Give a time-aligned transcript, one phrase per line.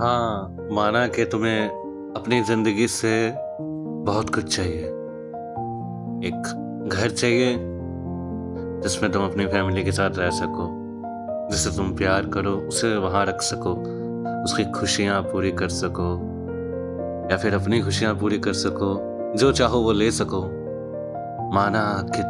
[0.00, 1.68] हाँ माना कि तुम्हें
[2.16, 3.32] अपनी ज़िंदगी से
[4.04, 4.84] बहुत कुछ चाहिए।
[6.28, 7.56] एक घर चाहिए,
[8.82, 10.66] जिसमें तुम अपनी फैमिली के साथ रह सको
[11.50, 13.72] जिसे तुम प्यार करो, उसे वहाँ रख सको,
[14.44, 16.10] उसकी खुशियाँ पूरी कर सको,
[17.30, 18.94] या फिर अपनी खुशियाँ पूरी कर सको,
[19.36, 20.42] जो चाहो वो ले सको।
[21.54, 22.22] माना कि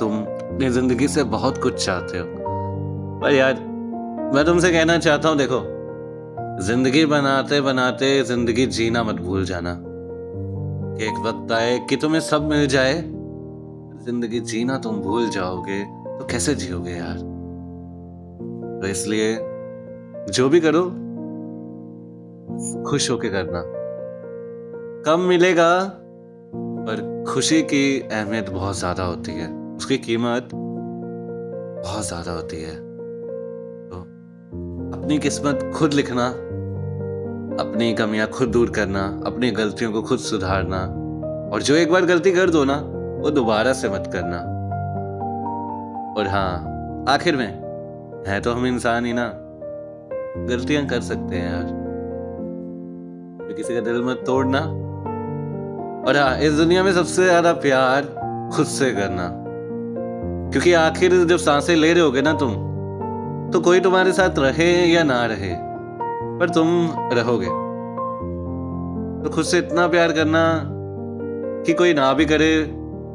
[0.00, 2.26] तुम अपनी ज़िंदगी से बहुत कुछ चाहते हो।
[3.22, 3.54] पर यार,
[4.34, 5.83] मैं तुमसे कहना चाहता हूँ, देखो
[6.60, 9.70] ज़िंदगी बनाते बनाते ज़िंदगी जीना मत भूल जाना।
[11.04, 12.94] एक वक्त आए कि तुम्हें सब मिल जाए।
[14.04, 15.82] ज़िंदगी जीना तुम भूल जाओगे
[16.18, 17.16] तो कैसे जियोगे यार?
[18.80, 19.36] तो इसलिए
[20.32, 20.82] जो भी करो,
[22.90, 23.62] खुश होके करना।
[25.06, 25.70] कम मिलेगा,
[26.86, 32.76] पर खुशी की अहमियत बहुत ज़्यादा होती है। उसकी कीमत बहुत ज़्यादा होती है।
[33.88, 34.00] तो
[34.98, 36.32] अपनी किस्मत खुद लिखना।
[37.60, 40.78] अपनी कमियाँ खुद दूर करना, अपनी गलतियों को खुद सुधारना,
[41.52, 42.76] और जो एक बार गलती कर दो ना,
[43.22, 44.36] वो दोबारा से मत करना।
[46.20, 47.46] और हाँ आखिर में,
[48.28, 49.32] है तो हम इंसान ही ना।
[50.48, 51.62] गलतियाँ कर सकते हैं यार।
[53.48, 54.60] तो किसी का दिल मत तोड़ना।
[56.08, 58.02] और हाँ इस दुनिया में सबसे ज़्यादा प्यार
[58.56, 59.30] खुद से करना।
[60.52, 62.54] क्योंकि आखिर जब साँसें ले रहे होगे ना तुम
[63.52, 65.73] तो कोई तुम्हारे साथ रहे या ना रहे।
[66.40, 66.68] पर तुम
[67.12, 67.48] रहोगे।
[69.24, 70.44] तो खुद से इतना प्यार करना
[71.66, 72.62] कि कोई ना भी करे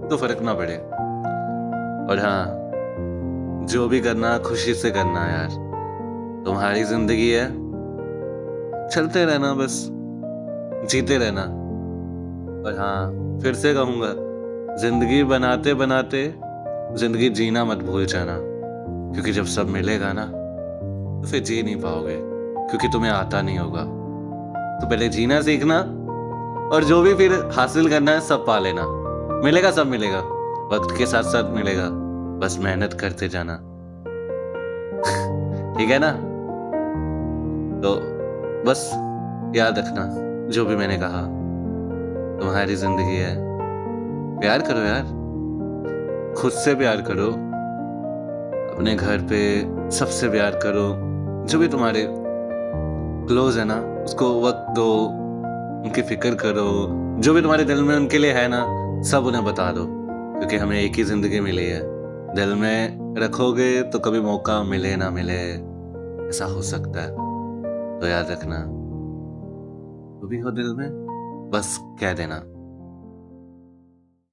[0.10, 0.76] तो फ़र्क ना पड़े।
[2.10, 2.46] और हाँ
[3.66, 5.50] जो भी करना खुशी से करना यार।
[6.46, 7.46] तुम्हारी ज़िंदगी है।
[8.90, 9.88] चलते रहना बस,
[10.90, 11.42] जीते रहना।
[12.62, 14.14] और हाँ फिर से कहूँगा,
[14.78, 16.26] ज़िंदगी बनाते बनाते
[16.96, 18.38] ज़िंदगी जीना मत भूल जाना।
[19.14, 22.18] क्योंकि जब सब मिलेगा ना तो फिर जी नहीं पाओगे।
[22.70, 23.84] क्योंकि तुम्हें आता नहीं होगा।
[24.80, 25.80] तो पहले जीना सीखना
[26.76, 28.86] और जो भी फिर हासिल करना है सब पा लेना।
[29.44, 30.20] मिलेगा, सब मिलेगा।
[30.76, 31.90] वक्त के साथ साथ मिलेगा।
[32.40, 33.54] बस मेहनत करते जाना।
[35.78, 36.12] ठीक है ना?
[37.82, 37.96] तो
[38.70, 38.92] बस
[39.56, 40.16] याद रखना,
[40.52, 41.22] जो भी मैंने कहा।
[42.40, 43.36] तुम्हारी ज़िंदगी है।
[44.40, 45.04] प्यार करो यार।
[46.38, 47.28] खुद से प्यार करो।
[48.76, 51.10] अपने घर पे सबसे प्यार करो।
[51.46, 52.19] जो भी तुम्हारे
[53.30, 55.06] क्लोज है ना, उसको वक्त दो,
[55.86, 56.70] उनकी फ़िक्र करो,
[57.22, 58.62] जो भी तुम्हारे दिल में उनके लिए है ना,
[59.02, 59.86] सब उन्हें बता दो,
[60.40, 61.82] क्योंकि हमें एक ही ज़िंदगी मिली है।
[62.36, 65.40] दिल में रखोगे तो कभी मौका मिले ना मिले,
[66.30, 67.10] ऐसा हो सकता है।
[68.00, 68.60] तो याद रखना
[70.22, 70.90] तो भी हो दिल में,
[71.54, 72.36] बस कह देना।